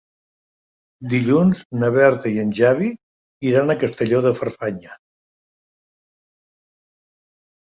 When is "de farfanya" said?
4.29-4.97